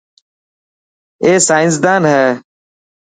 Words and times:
اي 1.23 1.31
سائنسدان 1.47 2.01
هي. 2.13 2.25